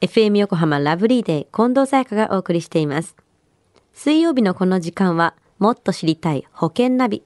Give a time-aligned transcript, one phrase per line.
[0.00, 3.16] FM 横浜ラブリーデー近藤沙耶香がお送りしています。
[3.92, 7.24] 水曜日のこの時間は、もっと知りたい保険ナビ。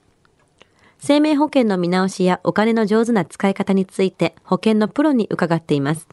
[0.99, 6.09] 生命保険の見直しやお金の上手な使い方について保険のプロに伺っています。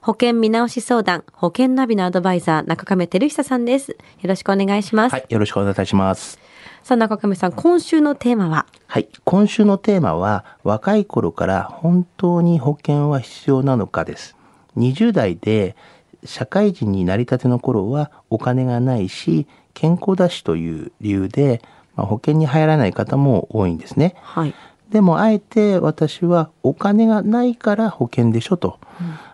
[0.00, 3.92] 保険見直し相談、保険ナビのアドバイザー、中亀照久さんです。
[3.92, 5.12] よろしくお願いします。
[5.12, 6.40] はい、よろしくお願いいたします。
[6.82, 8.66] さあ、中亀さん、今週のテーマは？
[8.88, 14.36] はい、今週のテーマは若い頃から本当に保険は必要なのかです。
[14.76, 15.76] 20代で
[16.24, 21.62] 社会人になりたての頃はお金がないし健康だしという理由で、
[21.96, 24.14] まあ、保険に入らない方も多いんですね。
[24.22, 24.54] はい。
[24.90, 28.78] でもあえて私はお金がないから保険でしょと、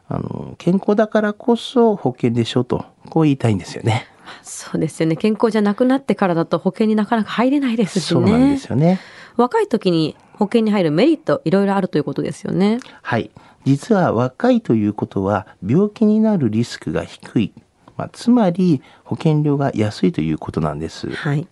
[0.08, 4.06] あの健康だからこそ保険でしょとこう言いたいんですよね。
[4.42, 5.16] そうですよね。
[5.16, 8.20] 健康じゃなくなってからだと保険になかなか入れないですしね。
[8.20, 9.00] そうなんですよね。
[9.36, 12.80] 若い時に保険に入るメリット、いろいろあるということですよね。
[13.02, 13.30] はい。
[13.66, 17.52] 実は若いということは病気になるリスクが低い。
[17.98, 21.10] まあ、つまり保険料が安いということなんです。
[21.10, 21.46] はい。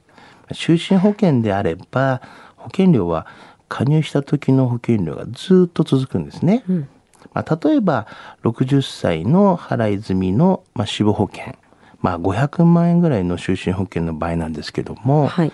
[0.53, 2.23] 就寝保険であれば
[2.57, 3.27] 保険料は
[3.69, 6.65] 加入した時の保険料がずっと続くんですね。
[6.67, 6.89] うん。
[7.35, 8.07] まあ、例えば
[8.43, 11.55] 60歳の払い済みの、まあ、死亡保険、
[12.01, 15.53] まあ、500万円ぐらいの就寝保険の場合なんですけども、はい。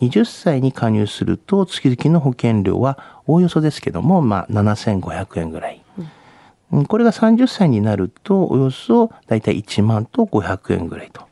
[0.00, 6.08] 20歳に加入すると月々の保険料はおおよそですけども、まあ、7500円ぐらい、うん
[6.86, 11.22] これが30歳になるとおよそだいたい1万と500円ぐらいと、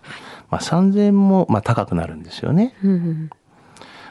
[0.50, 2.75] まあ、3000円もまあ高くなるんですよね。
[2.83, 3.31] うんうん。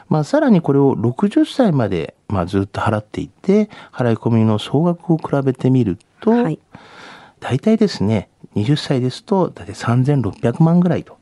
[0.08, 6.60] まあ、さらにこれを60歳までまあずっと払っていて払い込みの総額を比べてみると、はい。
[7.40, 11.15] 大体ですね20歳ですと大体3600万ぐらいと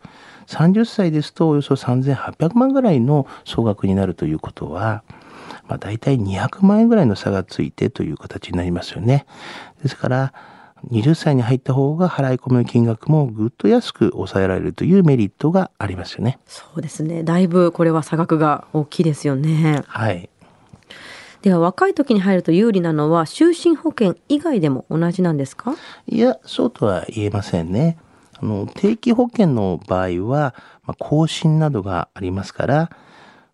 [0.47, 5.03] 30歳ですとおよそ3800万ぐらいの総額になるということは、
[5.69, 9.27] まあ、大体200万円ぐらいの差がついてという形になりますよね。
[9.83, 10.33] ですから
[10.91, 16.39] 20歳に入った方が払い込みの金額もぐっと安く抑えられるというメリットがありますよね。
[16.47, 17.23] そうですね。
[17.23, 19.83] だいぶこれは差額が大きいですよね。
[19.87, 20.29] はい。
[21.41, 25.75] では若い時に入ると有利なのは就寝保険以外でも同じなんですか？
[26.07, 27.97] いや、そうとは言えませんね。
[28.45, 32.91] あの、定期保険の場合は、まあ、更新などがありますから、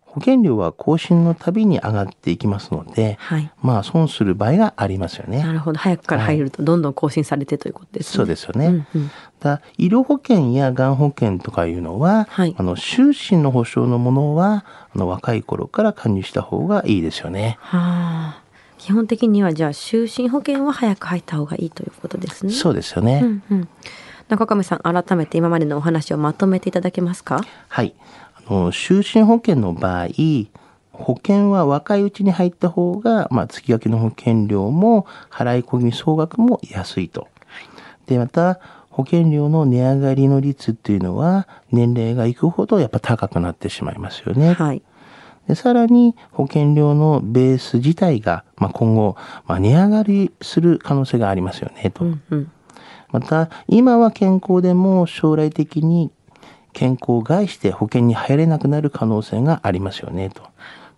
[0.03, 3.49] 保険料は更新のたびに上がっていきますので、はい。
[3.61, 5.41] まあ、損する場合がありますよね。
[5.41, 5.79] なるほど。
[5.79, 8.17] 早くから入るとどんどん更新されてということですね。
[8.17, 8.67] そうですよね。
[8.67, 17.57] うんうんだ医療保険やがん保険とかいうのは、はいあの終身の保障のものはあの若い頃から加入した方がいいですよね。
[17.61, 18.41] はあ。
[18.77, 22.51] 基本的にはじゃあ就寝保険は早く入った方がいいということですね。
[22.51, 23.21] そうですよね。
[23.23, 23.67] うんうん。
[24.31, 27.41] 中亀さん、改めて今までのお話をまとめていただけますか？
[27.67, 27.93] はい。
[28.47, 30.07] あの、就寝保険の場合、
[30.93, 37.27] 保険は若いうちに入った方が、まあ、月々の保険料も払い込み総額も安いと。
[38.05, 44.53] で、また、保険料の値上がりの率っていうのは、年齢がいくほどやっぱ高くなってしまいますよね。
[44.53, 44.81] はい。
[45.47, 52.05] でさらに保険料のベース自体が、まあ、今後、まあ、値上がりする可能性がありますよねと。
[52.05, 52.51] うんうん。
[53.11, 56.11] また今は健康でも将来的に
[56.73, 60.43] 健康を害して保険に入れなくなる可能性がありますよねと。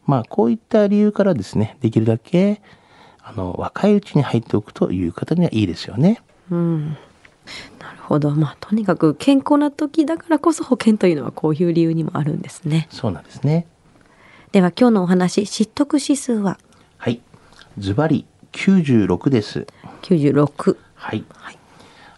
[0.06, 2.62] まあこういった理由からですねできるだけ
[3.24, 6.22] あの若いうちに入っておくという方にはいいですよね。
[6.52, 6.90] うん。
[7.80, 8.32] なるほど。
[8.32, 12.88] まあ、とにかく健康な時だからこそ保険というのはこういう理由にもあるんですね。
[12.90, 13.66] そうなんですね。
[14.52, 16.60] では今日のお話、知得指数は？
[16.98, 17.22] はい。
[17.78, 19.68] ズバリ96です。
[20.04, 20.78] 96。
[20.96, 21.24] はい。
[21.34, 21.58] はい。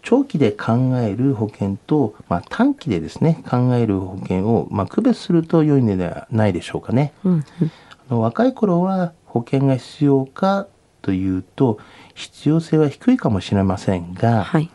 [0.06, 7.12] 長期で考える保険と、まあ、短期でですね考える保険を、まあ、区別すると良いのではないでしょうかね。
[7.24, 10.68] あの若い頃は保険が必要か
[11.02, 11.80] というと
[12.14, 14.70] 必要性は低いかもしれませんが、はい。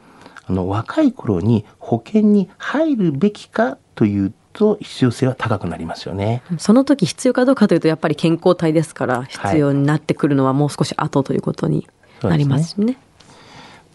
[0.47, 6.43] あの若い頃に保険に入るべきかというと必要性は高くなりますよね。
[6.57, 11.87] その時必要かどうかというとやっぱり健康体ですから必要になってくるのはもう少し後ということに
[12.21, 12.97] なりますね。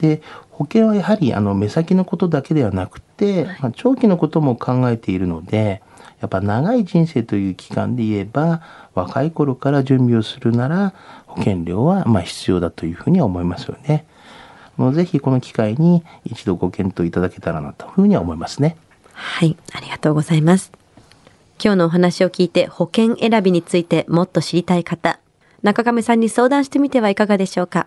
[0.00, 5.82] で保険はやはりあの目先のことだけではなくて、まあ、長期のことも考えているので
[6.20, 8.62] やっぱ長い人生という期間で言えば
[8.94, 10.94] 若い頃から準備をするなら
[11.26, 14.06] 保険料はまあ必要だというふうには思いますよね。
[14.78, 18.76] あのぜひこの機会に一度ご検討いただけたらなというふうには思いますね。
[19.12, 19.56] はい。
[19.72, 20.72] ありがとうございます。
[21.62, 25.18] 今日のお話を聞いて保険選びについてもっと知りたい方、
[25.62, 27.86] 中亀さんに相談してみてはいかがでしょうか？